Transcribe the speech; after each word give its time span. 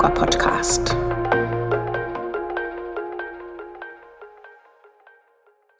Dein 0.00 0.08
Yoga-Podcast. 0.08 0.96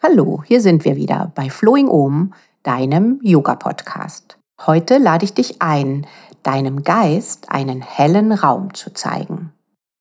Hallo, 0.02 0.42
hier 0.46 0.60
sind 0.60 0.84
wir 0.84 0.96
wieder 0.96 1.32
bei 1.34 1.48
Flowing 1.48 1.88
Om, 1.88 2.34
deinem 2.62 3.18
Yoga-Podcast. 3.22 4.36
Heute 4.66 4.98
lade 4.98 5.24
ich 5.24 5.32
dich 5.32 5.62
ein, 5.62 6.06
deinem 6.42 6.82
Geist 6.82 7.50
einen 7.50 7.80
hellen 7.80 8.32
Raum 8.32 8.74
zu 8.74 8.92
zeigen. 8.92 9.54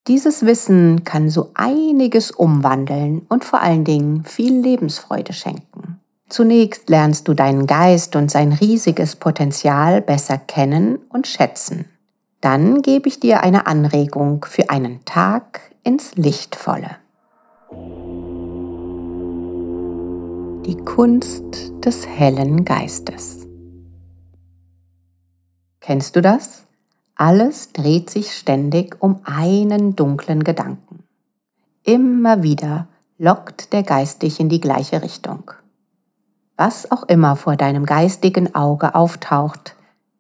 Dieses 0.08 0.46
Wissen 0.46 1.06
kann 1.06 1.30
so 1.30 1.52
einiges 1.54 2.32
umwandeln 2.32 3.26
und 3.30 3.46
vor 3.46 3.62
allen 3.62 3.86
Dingen 3.86 4.26
viel 4.26 4.60
Lebensfreude 4.60 5.32
schenken. 5.32 6.02
Zunächst 6.28 6.90
lernst 6.90 7.30
du 7.30 7.34
deinen 7.34 7.68
Geist 7.68 8.18
und 8.18 8.30
sein 8.30 8.52
riesiges 8.52 9.16
Potenzial 9.16 10.02
besser 10.02 10.38
kennen 10.38 11.00
und 11.10 11.26
schätzen. 11.26 11.86
Dann 12.42 12.82
gebe 12.82 13.10
ich 13.10 13.20
dir 13.20 13.44
eine 13.44 13.68
Anregung 13.68 14.46
für 14.46 14.70
einen 14.70 15.04
Tag 15.04 15.60
ins 15.84 16.16
Lichtvolle. 16.16 16.96
Die 20.66 20.78
Kunst 20.86 21.74
des 21.84 22.08
hellen 22.08 22.64
Geistes. 22.64 23.46
Kennst 25.82 26.16
du 26.16 26.22
das? 26.22 26.66
Alles 27.16 27.74
dreht 27.74 28.10
sich 28.10 28.34
ständig 28.34 28.96
um 29.02 29.20
einen 29.26 29.98
dunklen 29.98 30.46
Gedanken. 30.46 31.04
Immer 31.84 32.42
wieder 32.42 32.88
lockt 33.18 33.74
der 33.74 33.84
Geist 33.84 34.22
dich 34.22 34.40
in 34.40 34.48
die 34.48 34.62
gleiche 34.62 35.02
Richtung. 35.02 35.52
Was 36.56 36.90
auch 36.90 37.04
immer 37.04 37.36
vor 37.36 37.58
deinem 37.58 37.86
geistigen 37.86 38.56
Auge 38.56 38.96
auftaucht, 38.96 39.76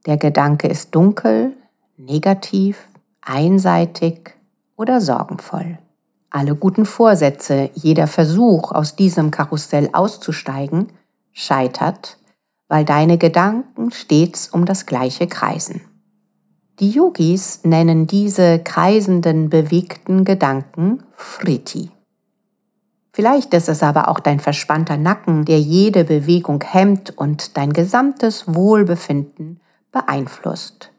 der 0.05 0.17
Gedanke 0.17 0.67
ist 0.67 0.93
dunkel, 0.95 1.55
negativ, 1.99 2.87
einseitig 3.21 4.31
oder 4.75 5.01
sorgenvoll. 5.01 5.77
Alle 6.29 6.55
guten 6.55 6.85
Vorsätze, 6.85 7.69
jeder 7.73 8.07
Versuch, 8.07 8.71
aus 8.71 8.95
diesem 8.95 9.31
Karussell 9.31 9.89
auszusteigen, 9.93 10.87
scheitert, 11.33 12.17
weil 12.67 12.85
deine 12.85 13.17
Gedanken 13.17 13.91
stets 13.91 14.47
um 14.47 14.65
das 14.65 14.85
Gleiche 14.85 15.27
kreisen. 15.27 15.81
Die 16.79 16.91
Yogis 16.91 17.61
nennen 17.63 18.07
diese 18.07 18.59
kreisenden, 18.59 19.49
bewegten 19.49 20.23
Gedanken 20.23 21.03
Friti. 21.15 21.91
Vielleicht 23.11 23.53
ist 23.53 23.67
es 23.67 23.83
aber 23.83 24.07
auch 24.07 24.21
dein 24.21 24.39
verspannter 24.39 24.95
Nacken, 24.95 25.43
der 25.43 25.59
jede 25.59 26.05
Bewegung 26.05 26.63
hemmt 26.63 27.17
und 27.17 27.57
dein 27.57 27.73
gesamtes 27.73 28.53
Wohlbefinden 28.53 29.59
beeinflusst. 29.91 30.91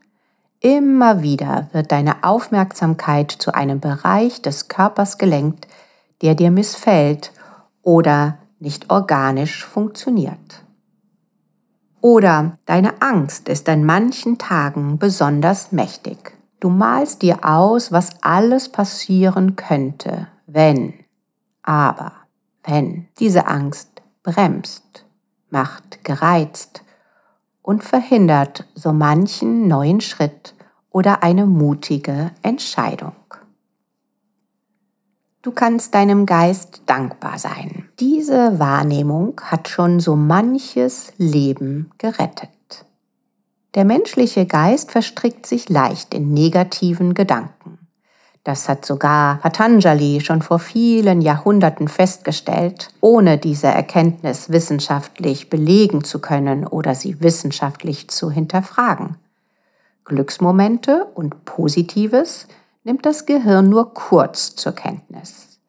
Immer 0.61 1.23
wieder 1.23 1.69
wird 1.73 1.91
deine 1.91 2.23
Aufmerksamkeit 2.23 3.31
zu 3.31 3.55
einem 3.55 3.81
Bereich 3.81 4.43
des 4.43 4.69
Körpers 4.69 5.17
gelenkt, 5.17 5.67
der 6.21 6.35
dir 6.35 6.51
missfällt 6.51 7.33
oder 7.83 8.37
nicht 8.59 8.91
organisch 8.91 9.65
funktioniert. 9.65 10.63
Oder 12.03 12.59
deine 12.67 13.01
Angst 13.01 13.49
ist 13.49 13.71
an 13.71 13.85
manchen 13.85 14.37
Tagen 14.37 14.99
besonders 14.99 15.73
mächtig. 15.73 16.37
Du 16.61 16.69
malst 16.69 17.23
dir 17.23 17.43
aus, 17.43 17.91
was 17.91 18.23
alles 18.23 18.69
passieren 18.69 19.57
könnte, 19.57 20.29
wenn 20.47 20.93
aber 21.63 22.13
wenn 22.65 23.09
diese 23.19 23.47
Angst 23.47 24.03
bremst, 24.23 25.07
macht 25.49 26.05
gereizt 26.05 26.83
und 27.63 27.85
verhindert 27.85 28.67
so 28.75 28.93
manchen 28.93 29.69
neuen 29.69 30.01
Schritt 30.01 30.55
oder 30.91 31.23
eine 31.23 31.47
mutige 31.47 32.33
Entscheidung. 32.43 33.13
Du 35.43 35.53
kannst 35.53 35.95
deinem 35.95 36.27
Geist 36.27 36.83
dankbar 36.85 37.39
sein. 37.39 37.89
Diese 37.99 38.59
Wahrnehmung 38.59 39.41
hat 39.43 39.69
schon 39.69 39.99
so 39.99 40.15
manches 40.15 41.15
Leben 41.17 41.91
gerettet. 41.97 42.51
Der 43.75 43.85
menschliche 43.85 44.45
Geist 44.45 44.91
verstrickt 44.91 45.47
sich 45.47 45.69
leicht 45.69 46.13
in 46.13 46.35
negativen 46.35 47.15
Gedanken. 47.15 47.70
Das 48.45 48.69
hat 48.69 48.87
sogar 48.87 49.37
Patanjali 49.39 50.21
schon 50.21 50.41
vor 50.41 50.59
vielen 50.59 51.21
Jahrhunderten 51.21 51.89
festgestellt, 51.89 52.89
ohne 53.01 53.37
diese 53.37 53.67
Erkenntnis 53.67 54.49
wissenschaftlich 54.49 55.51
belegen 55.51 56.05
zu 56.05 56.21
können 56.21 56.67
oder 56.67 56.95
sie 56.95 57.21
wissenschaftlich 57.21 58.09
zu 58.09 58.31
hinterfragen. 58.31 59.17
Glücksmomente 60.05 61.05
und 61.15 61.45
Positives 61.45 62.49
nimmt 62.83 63.05
das 63.05 63.27
Gehirn 63.27 63.69
nur 63.69 63.93
kurz 63.93 64.57
zur 64.57 64.73
Kenntnis. 64.73 65.61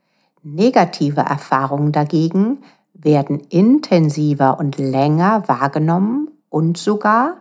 Negative 0.41 1.21
Erfahrungen 1.21 1.91
dagegen 1.91 2.63
werden 2.93 3.39
intensiver 3.49 4.59
und 4.59 4.77
länger 4.77 5.47
wahrgenommen 5.47 6.29
und 6.49 6.77
sogar 6.77 7.37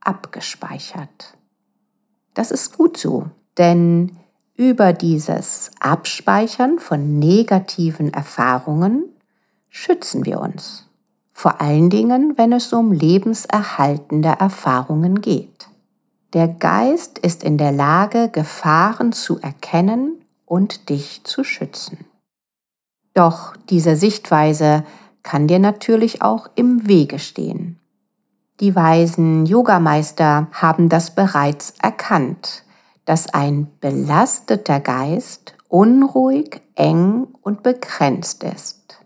abgespeichert. 0.00 1.36
Das 2.34 2.50
ist 2.50 2.76
gut 2.76 2.96
so, 2.96 3.26
denn 3.56 4.16
über 4.56 4.92
dieses 4.92 5.70
Abspeichern 5.80 6.78
von 6.78 7.18
negativen 7.18 8.12
Erfahrungen 8.12 9.04
schützen 9.68 10.24
wir 10.24 10.40
uns, 10.40 10.88
vor 11.32 11.60
allen 11.60 11.90
Dingen, 11.90 12.34
wenn 12.36 12.52
es 12.52 12.72
um 12.72 12.92
lebenserhaltende 12.92 14.36
Erfahrungen 14.38 15.20
geht. 15.20 15.68
Der 16.32 16.48
Geist 16.48 17.18
ist 17.18 17.42
in 17.42 17.58
der 17.58 17.72
Lage, 17.72 18.28
Gefahren 18.28 19.12
zu 19.12 19.40
erkennen 19.40 20.24
und 20.46 20.88
dich 20.88 21.24
zu 21.24 21.42
schützen. 21.42 22.04
Doch 23.12 23.56
diese 23.70 23.96
Sichtweise 23.96 24.84
kann 25.22 25.48
dir 25.48 25.58
natürlich 25.58 26.22
auch 26.22 26.48
im 26.54 26.86
Wege 26.86 27.18
stehen. 27.18 27.80
Die 28.60 28.76
weisen 28.76 29.46
Yogameister 29.46 30.48
haben 30.52 30.88
das 30.88 31.14
bereits 31.14 31.74
erkannt 31.80 32.64
dass 33.04 33.32
ein 33.32 33.70
belasteter 33.80 34.80
Geist 34.80 35.54
unruhig, 35.68 36.60
eng 36.74 37.26
und 37.42 37.62
begrenzt 37.62 38.44
ist. 38.44 38.98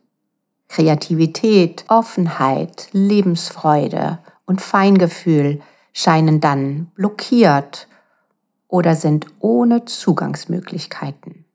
Kreativität, 0.69 1.85
Offenheit, 1.89 2.89
Lebensfreude 2.93 4.19
und 4.45 4.61
Feingefühl 4.61 5.61
scheinen 5.93 6.41
dann 6.41 6.87
blockiert 6.95 7.89
oder 8.69 8.95
sind 8.95 9.27
ohne 9.41 9.87
Zugangsmöglichkeiten. 9.87 11.47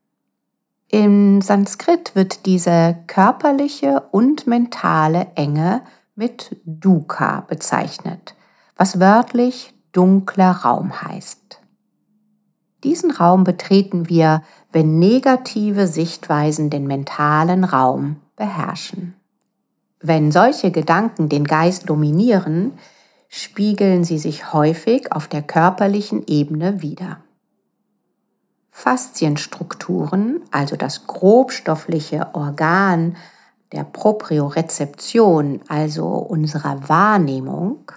Im 0.88 1.40
Sanskrit 1.40 2.14
wird 2.14 2.44
diese 2.46 2.96
körperliche 3.06 4.02
und 4.10 4.46
mentale 4.46 5.28
Enge 5.34 5.82
mit 6.14 6.56
Dukkha 6.64 7.40
bezeichnet, 7.42 8.34
was 8.76 9.00
wörtlich 9.00 9.74
dunkler 9.92 10.50
Raum 10.50 11.02
heißt. 11.02 11.43
Diesen 12.84 13.10
Raum 13.10 13.44
betreten 13.44 14.08
wir, 14.08 14.42
wenn 14.70 14.98
negative 14.98 15.86
Sichtweisen 15.86 16.68
den 16.68 16.86
mentalen 16.86 17.64
Raum 17.64 18.16
beherrschen. 18.36 19.14
Wenn 20.00 20.30
solche 20.30 20.70
Gedanken 20.70 21.30
den 21.30 21.44
Geist 21.44 21.88
dominieren, 21.88 22.72
spiegeln 23.28 24.04
sie 24.04 24.18
sich 24.18 24.52
häufig 24.52 25.12
auf 25.12 25.28
der 25.28 25.40
körperlichen 25.40 26.26
Ebene 26.26 26.82
wider. 26.82 27.18
Faszienstrukturen, 28.70 30.42
also 30.50 30.76
das 30.76 31.06
grobstoffliche 31.06 32.34
Organ 32.34 33.16
der 33.72 33.84
Propriorezeption, 33.84 35.60
also 35.68 36.06
unserer 36.06 36.88
Wahrnehmung, 36.88 37.90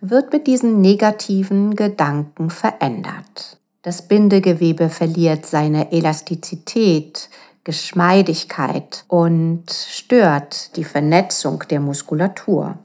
wird 0.00 0.32
mit 0.32 0.46
diesen 0.46 0.80
negativen 0.80 1.76
Gedanken 1.76 2.48
verändert. 2.48 3.55
Das 3.86 4.02
Bindegewebe 4.02 4.88
verliert 4.88 5.46
seine 5.46 5.92
Elastizität, 5.92 7.30
Geschmeidigkeit 7.62 9.04
und 9.06 9.70
stört 9.70 10.74
die 10.76 10.82
Vernetzung 10.82 11.62
der 11.70 11.78
Muskulatur. 11.78 12.78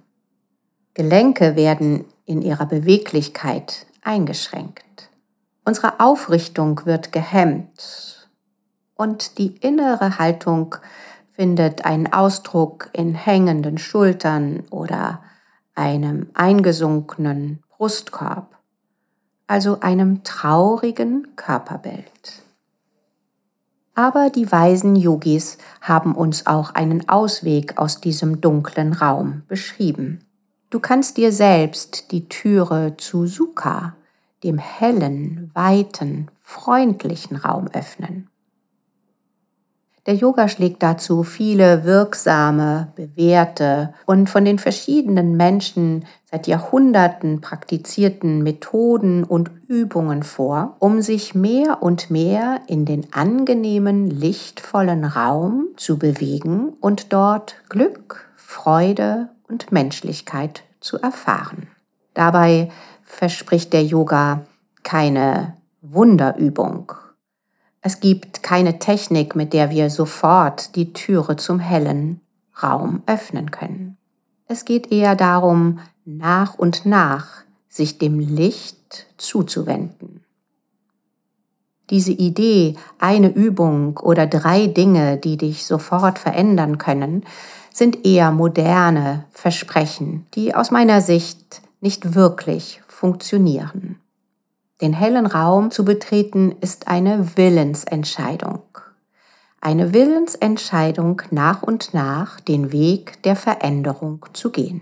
Gelenke 0.93 1.55
werden 1.55 2.05
in 2.25 2.43
ihrer 2.43 2.67
Beweglichkeit 2.67 3.87
eingeschränkt. 4.03 5.09
Unsere 5.65 5.99
Aufrichtung 5.99 6.81
wird 6.85 7.11
gehemmt 7.11 8.29
und 8.93 9.39
die 9.39 9.57
innere 9.57 10.19
Haltung 10.19 10.75
findet 11.31 11.83
einen 11.83 12.13
Ausdruck 12.13 12.91
in 12.93 13.15
hängenden 13.15 13.79
Schultern 13.79 14.65
oder 14.69 15.23
einem 15.73 16.29
eingesunkenen 16.35 17.63
Brustkorb 17.75 18.60
also 19.51 19.81
einem 19.81 20.23
traurigen 20.23 21.35
Körperbild. 21.35 22.41
Aber 23.95 24.29
die 24.29 24.49
weisen 24.49 24.95
Yogis 24.95 25.57
haben 25.81 26.15
uns 26.15 26.47
auch 26.47 26.73
einen 26.73 27.09
Ausweg 27.09 27.77
aus 27.77 27.99
diesem 27.99 28.39
dunklen 28.39 28.93
Raum 28.93 29.43
beschrieben. 29.49 30.23
Du 30.69 30.79
kannst 30.79 31.17
dir 31.17 31.33
selbst 31.33 32.13
die 32.13 32.29
Türe 32.29 32.95
zu 32.95 33.27
Sukha, 33.27 33.93
dem 34.41 34.57
hellen, 34.57 35.51
weiten, 35.53 36.29
freundlichen 36.39 37.35
Raum 37.35 37.67
öffnen. 37.73 38.29
Der 40.07 40.15
Yoga 40.15 40.47
schlägt 40.47 40.81
dazu 40.81 41.21
viele 41.21 41.83
wirksame, 41.83 42.91
bewährte 42.95 43.93
und 44.07 44.31
von 44.31 44.45
den 44.45 44.57
verschiedenen 44.57 45.37
Menschen 45.37 46.05
seit 46.25 46.47
Jahrhunderten 46.47 47.39
praktizierten 47.39 48.41
Methoden 48.41 49.23
und 49.23 49.51
Übungen 49.67 50.23
vor, 50.23 50.75
um 50.79 51.03
sich 51.03 51.35
mehr 51.35 51.83
und 51.83 52.09
mehr 52.09 52.61
in 52.65 52.85
den 52.85 53.13
angenehmen, 53.13 54.09
lichtvollen 54.09 55.05
Raum 55.05 55.67
zu 55.77 55.99
bewegen 55.99 56.73
und 56.81 57.13
dort 57.13 57.57
Glück, 57.69 58.27
Freude 58.35 59.29
und 59.47 59.71
Menschlichkeit 59.71 60.63
zu 60.79 60.99
erfahren. 60.99 61.67
Dabei 62.15 62.71
verspricht 63.03 63.71
der 63.71 63.83
Yoga 63.83 64.41
keine 64.81 65.57
Wunderübung 65.81 66.91
es 67.81 67.99
gibt 67.99 68.43
keine 68.43 68.77
Technik, 68.77 69.35
mit 69.35 69.53
der 69.53 69.71
wir 69.71 69.89
sofort 69.89 70.75
die 70.75 70.93
Türe 70.93 71.35
zum 71.35 71.59
hellen 71.59 72.21
Raum 72.61 73.01
öffnen 73.07 73.49
können. 73.49 73.97
Es 74.47 74.65
geht 74.65 74.91
eher 74.91 75.15
darum, 75.15 75.79
nach 76.05 76.55
und 76.55 76.85
nach 76.85 77.43
sich 77.69 77.97
dem 77.97 78.19
Licht 78.19 79.07
zuzuwenden. 79.17 80.23
Diese 81.89 82.11
Idee, 82.11 82.75
eine 82.99 83.29
Übung 83.29 83.97
oder 83.97 84.27
drei 84.27 84.67
Dinge, 84.67 85.17
die 85.17 85.37
dich 85.37 85.65
sofort 85.65 86.19
verändern 86.19 86.77
können, 86.77 87.23
sind 87.73 88.05
eher 88.05 88.31
moderne 88.31 89.25
Versprechen, 89.31 90.27
die 90.33 90.53
aus 90.53 90.71
meiner 90.71 91.01
Sicht 91.01 91.61
nicht 91.79 92.13
wirklich 92.13 92.81
funktionieren. 92.87 94.00
Den 94.81 94.93
hellen 94.93 95.27
Raum 95.27 95.69
zu 95.69 95.85
betreten 95.85 96.55
ist 96.59 96.87
eine 96.87 97.37
Willensentscheidung. 97.37 98.63
Eine 99.61 99.93
Willensentscheidung 99.93 101.21
nach 101.29 101.61
und 101.61 101.93
nach 101.93 102.39
den 102.39 102.71
Weg 102.71 103.21
der 103.21 103.35
Veränderung 103.35 104.25
zu 104.33 104.49
gehen. 104.49 104.81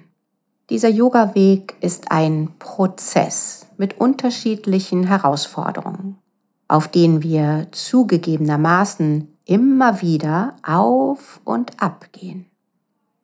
Dieser 0.69 0.87
Yoga-Weg 0.87 1.75
ist 1.81 2.11
ein 2.11 2.51
Prozess 2.59 3.65
mit 3.75 3.99
unterschiedlichen 3.99 5.03
Herausforderungen, 5.03 6.17
auf 6.69 6.87
den 6.87 7.21
wir 7.21 7.67
zugegebenermaßen 7.71 9.35
immer 9.43 10.01
wieder 10.01 10.55
auf 10.63 11.41
und 11.43 11.81
ab 11.81 12.05
gehen. 12.13 12.45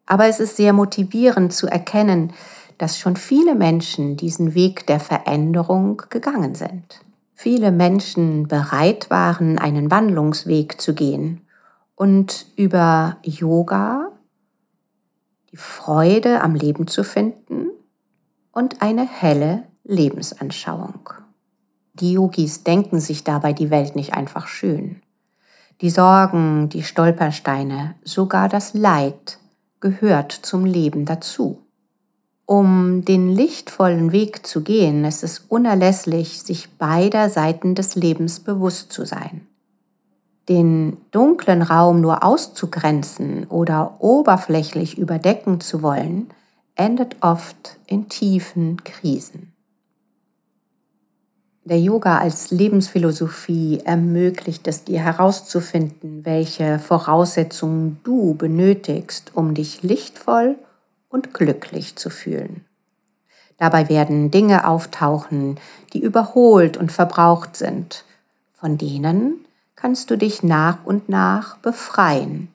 Aber 0.07 0.27
es 0.27 0.41
ist 0.41 0.57
sehr 0.57 0.73
motivierend 0.73 1.53
zu 1.53 1.67
erkennen, 1.67 2.33
dass 2.77 2.99
schon 2.99 3.15
viele 3.15 3.55
Menschen 3.55 4.17
diesen 4.17 4.53
Weg 4.53 4.87
der 4.87 4.99
Veränderung 4.99 6.01
gegangen 6.09 6.55
sind. 6.55 7.01
Viele 7.33 7.71
Menschen 7.71 8.47
bereit 8.47 9.09
waren, 9.09 9.57
einen 9.59 9.91
Wandlungsweg 9.91 10.79
zu 10.79 10.93
gehen 10.93 11.41
und 11.95 12.45
über 12.55 13.17
Yoga 13.23 14.11
die 15.51 15.57
Freude 15.57 16.41
am 16.41 16.55
Leben 16.55 16.87
zu 16.87 17.03
finden 17.03 17.67
und 18.51 18.81
eine 18.81 19.07
helle 19.07 19.63
Lebensanschauung. 19.83 21.09
Die 21.93 22.13
Yogis 22.13 22.63
denken 22.63 22.99
sich 22.99 23.23
dabei 23.23 23.53
die 23.53 23.69
Welt 23.69 23.95
nicht 23.95 24.13
einfach 24.13 24.47
schön. 24.47 25.01
Die 25.81 25.89
Sorgen, 25.89 26.67
die 26.69 26.83
Stolpersteine, 26.83 27.95
sogar 28.03 28.49
das 28.49 28.73
Leid 28.73 29.39
gehört 29.79 30.31
zum 30.31 30.65
Leben 30.65 31.05
dazu. 31.05 31.64
Um 32.45 33.03
den 33.03 33.29
lichtvollen 33.29 34.11
Weg 34.11 34.45
zu 34.45 34.61
gehen, 34.61 35.03
ist 35.03 35.23
es 35.23 35.39
unerlässlich, 35.49 36.41
sich 36.43 36.69
beider 36.77 37.29
Seiten 37.29 37.73
des 37.73 37.95
Lebens 37.95 38.39
bewusst 38.39 38.93
zu 38.93 39.03
sein. 39.03 39.47
Den 40.47 40.97
dunklen 41.09 41.63
Raum 41.63 42.01
nur 42.01 42.23
auszugrenzen 42.23 43.45
oder 43.47 43.95
oberflächlich 43.97 44.99
überdecken 44.99 45.59
zu 45.59 45.81
wollen, 45.81 46.27
endet 46.75 47.15
oft 47.21 47.79
in 47.87 48.09
tiefen 48.09 48.83
Krisen. 48.83 49.51
Der 51.63 51.79
Yoga 51.79 52.19
als 52.19 52.51
Lebensphilosophie 52.51 53.79
ermöglicht 53.85 54.67
es 54.67 54.83
dir 54.83 54.99
herauszufinden, 54.99 56.23
welche 56.23 56.77
Voraussetzungen 56.77 57.99
du 58.03 58.35
benötigst, 58.35 59.31
um 59.33 59.55
dich 59.55 59.81
lichtvoll 59.81 60.57
und 61.15 61.33
glücklich 61.33 61.95
zu 61.95 62.09
fühlen. 62.09 62.65
Dabei 63.57 63.87
werden 63.87 64.31
Dinge 64.31 64.67
auftauchen, 64.67 65.57
die 65.93 66.01
überholt 66.01 66.75
und 66.75 66.91
verbraucht 66.91 67.55
sind. 67.55 68.03
Von 68.51 68.77
denen 68.77 69.45
kannst 69.77 70.11
du 70.11 70.17
dich 70.17 70.43
nach 70.43 70.83
und 70.83 71.07
nach 71.07 71.55
befreien. 71.59 72.49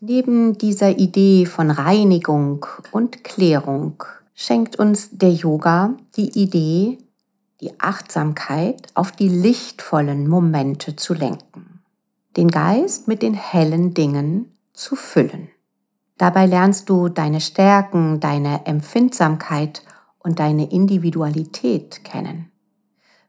Neben 0.00 0.56
dieser 0.56 0.98
Idee 0.98 1.44
von 1.44 1.70
Reinigung 1.70 2.64
und 2.92 3.24
Klärung 3.24 4.02
schenkt 4.34 4.78
uns 4.78 5.10
der 5.12 5.32
Yoga 5.32 5.94
die 6.16 6.30
Idee, 6.30 6.96
die 7.60 7.78
Achtsamkeit 7.78 8.88
auf 8.94 9.12
die 9.12 9.28
lichtvollen 9.28 10.28
Momente 10.28 10.96
zu 10.96 11.12
lenken, 11.12 11.82
den 12.38 12.50
Geist 12.50 13.06
mit 13.06 13.20
den 13.20 13.34
hellen 13.34 13.92
Dingen 13.92 14.56
zu 14.72 14.96
füllen. 14.96 15.50
Dabei 16.16 16.46
lernst 16.46 16.88
du 16.88 17.08
deine 17.08 17.40
Stärken, 17.40 18.20
deine 18.20 18.66
Empfindsamkeit 18.66 19.82
und 20.18 20.38
deine 20.38 20.70
Individualität 20.70 22.04
kennen. 22.04 22.50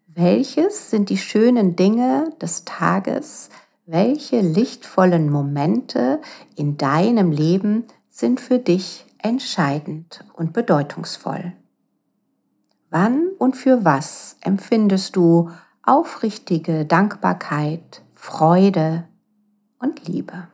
Welches 0.08 0.92
sind 0.92 1.10
die 1.10 1.18
schönen 1.18 1.76
Dinge 1.76 2.34
des 2.42 2.64
Tages? 2.64 3.50
Welche 3.86 4.40
lichtvollen 4.40 5.30
Momente 5.30 6.22
in 6.56 6.78
deinem 6.78 7.32
Leben 7.32 7.86
sind 8.10 8.40
für 8.40 8.60
dich 8.60 9.06
entscheidend 9.18 10.24
und 10.34 10.54
bedeutungsvoll? 10.54 11.54
Wann 12.90 13.28
und 13.40 13.58
für 13.58 13.84
was 13.84 14.38
empfindest 14.42 15.16
du 15.16 15.50
aufrichtige 15.84 16.86
Dankbarkeit, 16.86 18.04
Freude 18.14 19.06
und 19.80 20.08
Liebe? 20.08 20.48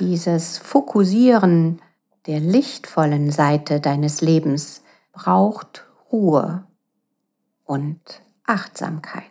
Dieses 0.00 0.58
Fokussieren 0.58 1.80
der 2.26 2.38
lichtvollen 2.38 3.32
Seite 3.32 3.80
deines 3.80 4.20
Lebens 4.20 4.82
braucht 5.12 5.86
Ruhe 6.12 6.64
und 7.64 8.00
Achtsamkeit. 8.46 9.24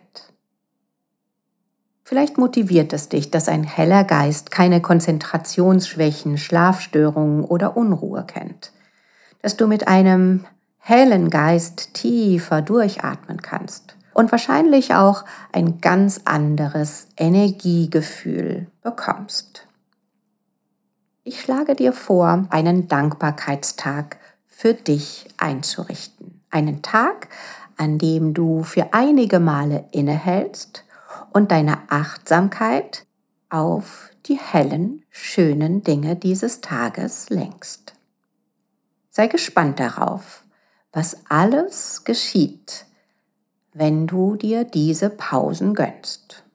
Vielleicht 2.04 2.36
motiviert 2.36 2.92
es 2.92 3.08
dich, 3.08 3.30
dass 3.30 3.48
ein 3.48 3.64
heller 3.64 4.04
Geist 4.04 4.50
keine 4.50 4.82
Konzentrationsschwächen, 4.82 6.36
Schlafstörungen 6.36 7.44
oder 7.44 7.76
Unruhe 7.76 8.24
kennt, 8.26 8.72
dass 9.40 9.56
du 9.56 9.66
mit 9.66 9.88
einem 9.88 10.44
hellen 10.78 11.30
Geist 11.30 11.94
tiefer 11.94 12.62
durchatmen 12.62 13.40
kannst 13.40 13.96
und 14.12 14.32
wahrscheinlich 14.32 14.94
auch 14.94 15.24
ein 15.52 15.80
ganz 15.80 16.22
anderes 16.24 17.08
Energiegefühl 17.16 18.66
bekommst. 18.82 19.67
Ich 21.28 21.42
schlage 21.42 21.74
dir 21.74 21.92
vor, 21.92 22.46
einen 22.48 22.88
Dankbarkeitstag 22.88 24.16
für 24.46 24.72
dich 24.72 25.28
einzurichten. 25.36 26.40
Einen 26.48 26.80
Tag, 26.80 27.28
an 27.76 27.98
dem 27.98 28.32
du 28.32 28.62
für 28.62 28.94
einige 28.94 29.38
Male 29.38 29.84
innehältst 29.92 30.84
und 31.34 31.50
deine 31.50 31.80
Achtsamkeit 31.90 33.04
auf 33.50 34.08
die 34.24 34.38
hellen, 34.38 35.04
schönen 35.10 35.82
Dinge 35.84 36.16
dieses 36.16 36.62
Tages 36.62 37.28
lenkst. 37.28 37.92
Sei 39.10 39.26
gespannt 39.26 39.80
darauf, 39.80 40.44
was 40.94 41.18
alles 41.28 42.04
geschieht, 42.04 42.86
wenn 43.74 44.06
du 44.06 44.36
dir 44.36 44.64
diese 44.64 45.10
Pausen 45.10 45.74
gönnst. 45.74 46.47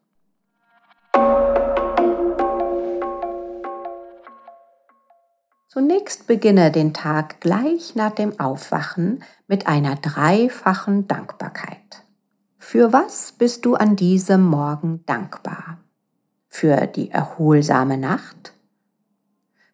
Zunächst 5.73 6.27
beginne 6.27 6.69
den 6.69 6.93
Tag 6.93 7.41
gleich 7.41 7.95
nach 7.95 8.11
dem 8.11 8.39
Aufwachen 8.39 9.23
mit 9.47 9.65
einer 9.65 9.95
dreifachen 9.95 11.07
Dankbarkeit. 11.07 12.03
Für 12.59 12.93
was 12.93 13.31
bist 13.31 13.65
du 13.65 13.73
an 13.73 13.95
diesem 13.95 14.45
Morgen 14.45 15.03
dankbar? 15.07 15.79
Für 16.47 16.85
die 16.85 17.09
erholsame 17.09 17.97
Nacht? 17.97 18.53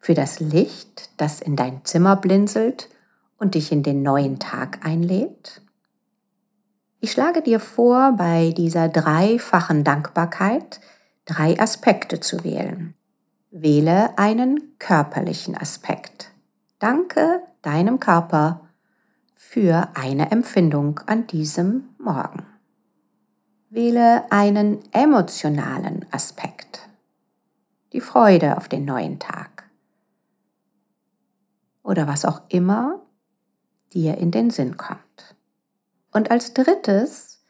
Für 0.00 0.14
das 0.14 0.40
Licht, 0.40 1.10
das 1.18 1.42
in 1.42 1.54
dein 1.54 1.84
Zimmer 1.84 2.16
blinzelt 2.16 2.88
und 3.36 3.54
dich 3.54 3.70
in 3.70 3.82
den 3.82 4.02
neuen 4.02 4.38
Tag 4.38 4.78
einlädt? 4.82 5.60
Ich 7.00 7.12
schlage 7.12 7.42
dir 7.42 7.60
vor, 7.60 8.14
bei 8.16 8.54
dieser 8.56 8.88
dreifachen 8.88 9.84
Dankbarkeit 9.84 10.80
drei 11.26 11.60
Aspekte 11.60 12.20
zu 12.20 12.42
wählen. 12.42 12.94
Wähle 13.50 14.16
einen 14.16 14.78
körperlichen 14.78 15.56
Aspekt. 15.56 16.30
Danke 16.78 17.42
deinem 17.62 17.98
Körper 17.98 18.68
für 19.34 19.88
eine 19.94 20.30
Empfindung 20.30 21.00
an 21.06 21.26
diesem 21.26 21.88
Morgen. 21.98 22.46
Wähle 23.68 24.30
einen 24.30 24.78
emotionalen 24.92 26.06
Aspekt, 26.12 26.88
die 27.92 28.00
Freude 28.00 28.56
auf 28.56 28.68
den 28.68 28.84
neuen 28.84 29.18
Tag 29.18 29.68
oder 31.82 32.06
was 32.06 32.24
auch 32.24 32.42
immer 32.48 33.02
dir 33.92 34.16
in 34.18 34.30
den 34.30 34.50
Sinn 34.50 34.76
kommt. 34.76 35.34
Und 36.12 36.30
als 36.30 36.54
drittes 36.54 37.44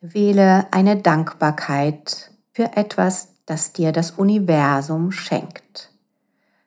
wähle 0.00 0.66
eine 0.72 0.96
Dankbarkeit 1.00 2.32
für 2.50 2.76
etwas, 2.76 3.33
das 3.46 3.72
dir 3.72 3.92
das 3.92 4.12
Universum 4.12 5.12
schenkt, 5.12 5.90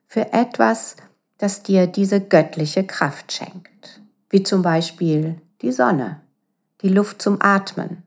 für 0.08 0.34
etwas, 0.34 0.96
das 1.38 1.64
dir 1.64 1.88
diese 1.88 2.22
göttliche 2.22 2.86
Kraft 2.86 3.32
schenkt, 3.32 4.02
wie 4.30 4.44
zum 4.44 4.62
Beispiel 4.62 5.42
die 5.62 5.72
Sonne, 5.72 6.22
die 6.82 6.90
Luft 6.90 7.22
zum 7.22 7.42
Atmen, 7.42 8.04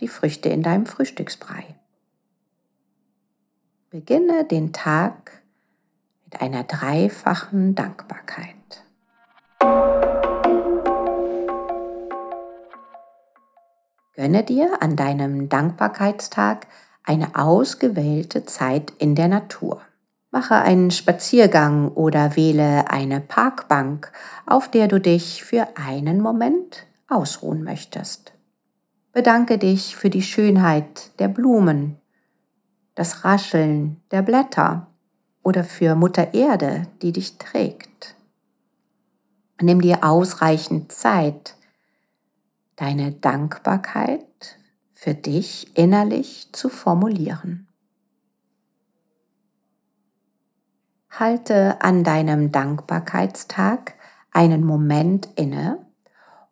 die 0.00 0.08
Früchte 0.08 0.48
in 0.48 0.62
deinem 0.62 0.86
Frühstücksbrei. 0.86 1.64
Beginne 3.90 4.44
den 4.44 4.72
Tag 4.72 5.42
mit 6.24 6.40
einer 6.40 6.64
dreifachen 6.64 7.74
Dankbarkeit. 7.74 8.56
Gönne 14.14 14.42
dir 14.44 14.82
an 14.82 14.96
deinem 14.96 15.48
Dankbarkeitstag 15.48 16.66
eine 17.04 17.34
ausgewählte 17.34 18.44
Zeit 18.44 18.92
in 18.98 19.14
der 19.14 19.28
Natur. 19.28 19.80
Mache 20.30 20.54
einen 20.54 20.90
Spaziergang 20.90 21.88
oder 21.88 22.36
wähle 22.36 22.90
eine 22.90 23.20
Parkbank, 23.20 24.12
auf 24.46 24.70
der 24.70 24.88
du 24.88 25.00
dich 25.00 25.44
für 25.44 25.68
einen 25.76 26.20
Moment 26.20 26.86
ausruhen 27.08 27.62
möchtest. 27.62 28.32
Bedanke 29.12 29.58
dich 29.58 29.94
für 29.94 30.08
die 30.08 30.22
Schönheit 30.22 31.18
der 31.18 31.28
Blumen, 31.28 31.98
das 32.94 33.24
Rascheln 33.24 34.00
der 34.10 34.22
Blätter 34.22 34.86
oder 35.42 35.64
für 35.64 35.94
Mutter 35.94 36.32
Erde, 36.32 36.86
die 37.02 37.12
dich 37.12 37.36
trägt. 37.36 38.14
Nimm 39.60 39.82
dir 39.82 40.02
ausreichend 40.02 40.92
Zeit, 40.92 41.56
deine 42.76 43.12
Dankbarkeit 43.12 44.56
für 45.02 45.14
dich 45.14 45.76
innerlich 45.76 46.50
zu 46.52 46.68
formulieren. 46.68 47.66
Halte 51.10 51.82
an 51.82 52.04
deinem 52.04 52.52
Dankbarkeitstag 52.52 53.94
einen 54.30 54.64
Moment 54.64 55.28
inne 55.34 55.84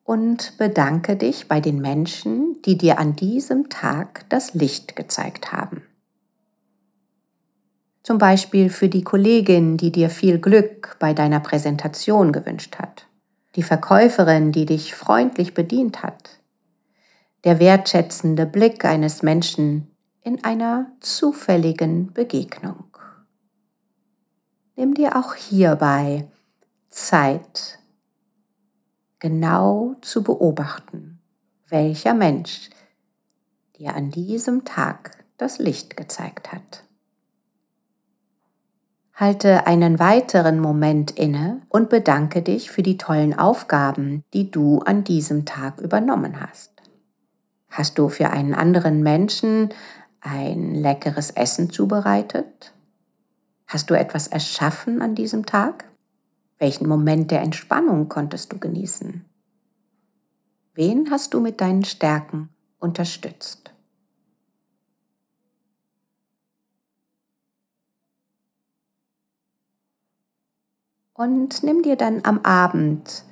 und 0.03 0.59
bedanke 0.59 1.15
dich 1.15 1.47
bei 1.47 1.61
den 1.61 1.81
Menschen, 1.81 2.61
die 2.65 2.77
dir 2.77 2.99
an 2.99 3.15
diesem 3.15 3.69
Tag 3.69 4.29
das 4.31 4.53
Licht 4.53 4.97
gezeigt 4.97 5.53
haben. 5.53 5.85
Zum 8.03 8.19
Beispiel 8.19 8.69
für 8.69 8.89
die 8.89 9.05
Kollegin, 9.05 9.77
die 9.77 9.93
dir 9.93 10.11
viel 10.11 10.41
Glück 10.41 10.97
bei 10.99 11.15
deiner 11.15 11.39
Präsentation 11.39 12.33
gewünscht 12.33 12.81
hat 12.81 13.07
die 13.57 13.63
Verkäuferin, 13.63 14.53
die 14.53 14.65
dich 14.65 14.95
freundlich 14.95 15.55
bedient 15.55 16.03
hat, 16.03 16.40
der 17.45 17.59
wertschätzende 17.59 18.47
Blick 18.47 18.85
eines 18.85 19.23
Menschen 19.23 19.91
in 20.23 20.45
einer 20.45 20.93
zufälligen 21.01 22.13
Begegnung. 22.13 22.85
Nimm 24.77 24.95
dir 24.95 25.17
auch 25.17 25.35
hierbei 25.35 26.29
Zeit, 26.91 27.79
genau 29.19 29.95
zu 30.01 30.23
beobachten, 30.23 31.21
welcher 31.69 32.15
Mensch 32.15 32.71
dir 33.79 33.95
an 33.95 34.11
diesem 34.11 34.65
Tag 34.65 35.25
das 35.37 35.59
Licht 35.59 35.97
gezeigt 35.97 36.53
hat. 36.53 36.85
Halte 39.15 39.67
einen 39.67 39.99
weiteren 39.99 40.61
Moment 40.61 41.11
inne 41.11 41.61
und 41.69 41.91
bedanke 41.91 42.41
dich 42.41 42.71
für 42.71 42.83
die 42.83 42.97
tollen 42.97 43.39
Aufgaben, 43.39 44.25
die 44.33 44.51
du 44.51 44.81
an 44.81 45.05
diesem 45.05 45.45
Tag 45.45 45.79
übernommen 45.79 46.41
hast. 46.41 46.80
Hast 47.71 47.99
du 47.99 48.09
für 48.09 48.31
einen 48.31 48.55
anderen 48.55 49.03
Menschen 49.03 49.71
ein 50.21 50.75
leckeres 50.75 51.31
Essen 51.31 51.71
zubereitet? 51.71 52.75
Hast 53.67 53.91
du 53.91 53.95
etwas 53.95 54.27
erschaffen 54.27 55.01
an 55.01 55.15
diesem 55.15 55.47
Tag? 55.47 55.85
Welchen 56.59 56.89
Moment 56.89 57.31
der 57.31 57.41
Entspannung 57.41 58.09
konntest 58.09 58.53
du 58.53 58.59
genießen? 58.59 59.25
Wen 60.75 61.11
hast 61.11 61.33
du 61.33 61.41
mit 61.41 61.61
deinen 61.61 61.85
Stärken 61.85 62.51
unterstützt? 62.79 63.71
und 71.21 71.63
nimm 71.63 71.83
dir 71.83 71.97
dann 71.97 72.25
am 72.25 72.41
Abend 72.45 73.25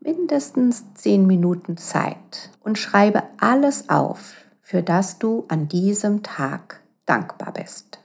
mindestens 0.00 0.94
zehn 0.94 1.26
Minuten 1.26 1.76
Zeit 1.76 2.50
und 2.60 2.78
schreibe 2.78 3.22
alles 3.38 3.88
auf, 3.88 4.34
für 4.62 4.82
das 4.82 5.18
du 5.18 5.44
an 5.48 5.68
diesem 5.68 6.22
Tag 6.22 6.80
dankbar 7.06 7.52
bist. 7.52 7.98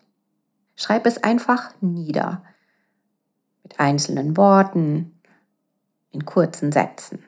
Schreib 0.75 1.05
es 1.05 1.23
einfach 1.23 1.73
nieder, 1.79 2.43
mit 3.63 3.79
einzelnen 3.79 4.35
Worten, 4.35 5.19
in 6.11 6.25
kurzen 6.25 6.71
Sätzen. 6.71 7.19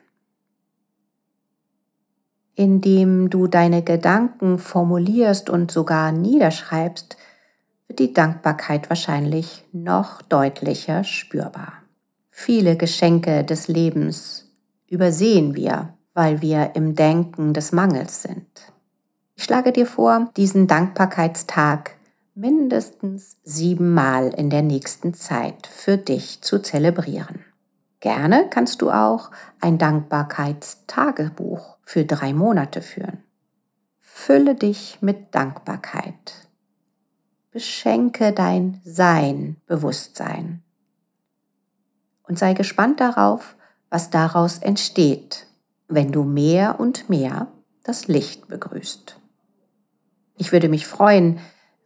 Indem 2.54 3.30
du 3.30 3.46
deine 3.46 3.82
Gedanken 3.82 4.58
formulierst 4.58 5.48
und 5.48 5.70
sogar 5.70 6.12
niederschreibst, 6.12 7.16
wird 7.86 8.00
die 8.00 8.12
Dankbarkeit 8.12 8.90
wahrscheinlich 8.90 9.64
noch 9.72 10.20
deutlicher 10.22 11.04
spürbar. 11.04 11.74
Viele 12.30 12.76
Geschenke 12.76 13.44
des 13.44 13.68
Lebens 13.68 14.47
übersehen 14.88 15.54
wir, 15.54 15.94
weil 16.14 16.42
wir 16.42 16.72
im 16.74 16.94
Denken 16.94 17.54
des 17.54 17.72
Mangels 17.72 18.22
sind. 18.22 18.46
Ich 19.34 19.44
schlage 19.44 19.72
dir 19.72 19.86
vor, 19.86 20.30
diesen 20.36 20.66
Dankbarkeitstag 20.66 21.96
mindestens 22.34 23.38
siebenmal 23.44 24.28
in 24.28 24.50
der 24.50 24.62
nächsten 24.62 25.14
Zeit 25.14 25.66
für 25.66 25.96
dich 25.96 26.42
zu 26.42 26.60
zelebrieren. 26.60 27.44
Gerne 28.00 28.46
kannst 28.50 28.82
du 28.82 28.90
auch 28.90 29.30
ein 29.60 29.78
Dankbarkeitstagebuch 29.78 31.78
für 31.82 32.04
drei 32.04 32.32
Monate 32.32 32.82
führen. 32.82 33.24
Fülle 33.98 34.54
dich 34.54 34.98
mit 35.00 35.34
Dankbarkeit 35.34 36.48
beschenke 37.58 38.32
dein 38.32 38.80
Sein 38.84 39.56
Bewusstsein 39.66 40.62
und 42.28 42.38
sei 42.38 42.54
gespannt 42.54 43.00
darauf, 43.00 43.56
was 43.90 44.10
daraus 44.10 44.58
entsteht, 44.58 45.46
wenn 45.88 46.12
du 46.12 46.24
mehr 46.24 46.78
und 46.78 47.08
mehr 47.08 47.48
das 47.82 48.08
Licht 48.08 48.48
begrüßt. 48.48 49.18
Ich 50.36 50.52
würde 50.52 50.68
mich 50.68 50.86
freuen, 50.86 51.38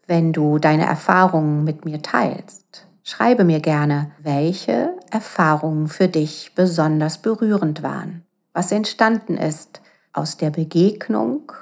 wenn 0.06 0.32
du 0.32 0.58
deine 0.58 0.84
Erfahrungen 0.84 1.64
mit 1.64 1.84
mir 1.84 2.02
teilst. 2.02 2.86
Schreibe 3.04 3.44
mir 3.44 3.60
gerne, 3.60 4.12
welche 4.22 4.96
Erfahrungen 5.10 5.88
für 5.88 6.08
dich 6.08 6.52
besonders 6.54 7.18
berührend 7.18 7.82
waren, 7.82 8.24
was 8.52 8.72
entstanden 8.72 9.36
ist 9.36 9.80
aus 10.12 10.36
der 10.36 10.50
Begegnung 10.50 11.52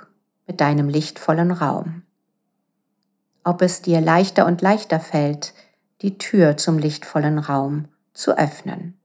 mit 0.46 0.60
deinem 0.60 0.88
lichtvollen 0.88 1.52
Raum 1.52 2.02
ob 3.44 3.62
es 3.62 3.82
dir 3.82 4.00
leichter 4.00 4.46
und 4.46 4.62
leichter 4.62 5.00
fällt, 5.00 5.54
die 6.02 6.18
Tür 6.18 6.56
zum 6.56 6.78
lichtvollen 6.78 7.38
Raum 7.38 7.88
zu 8.12 8.36
öffnen. 8.36 8.99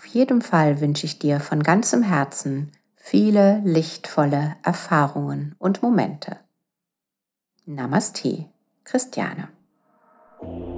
Auf 0.00 0.06
jeden 0.06 0.40
Fall 0.40 0.80
wünsche 0.80 1.04
ich 1.04 1.18
dir 1.18 1.40
von 1.40 1.62
ganzem 1.62 2.02
Herzen 2.02 2.72
viele 2.96 3.60
lichtvolle 3.66 4.56
Erfahrungen 4.62 5.54
und 5.58 5.82
Momente. 5.82 6.38
Namaste, 7.66 8.46
Christiane. 8.82 9.50
Oh. 10.40 10.69